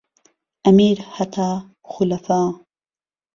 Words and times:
ئهمير 0.65 0.97
ههتا 1.15 1.49
خولەفا 1.91 2.41